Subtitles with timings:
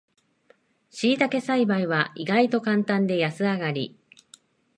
[0.89, 3.95] しいたけ栽培は意外とカンタンで安上がり